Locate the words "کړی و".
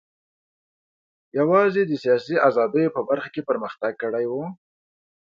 4.03-4.33